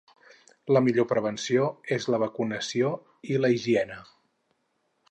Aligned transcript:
La 0.75 0.81
millor 0.85 1.05
prevenció 1.11 1.67
és 1.99 2.09
la 2.15 2.21
vacunació 2.25 2.91
i 3.35 3.39
la 3.45 3.53
higiene. 3.59 4.01